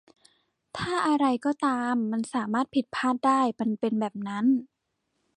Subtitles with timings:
[0.77, 4.45] ถ้าอะไรก็ตามมันสามารถผิดพลาดได้ มันเป็นแบบนั้น